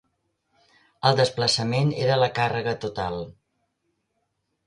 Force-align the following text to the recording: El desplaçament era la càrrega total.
El 1.09 1.19
desplaçament 1.19 1.91
era 2.07 2.17
la 2.21 2.31
càrrega 2.39 2.75
total. 2.87 3.21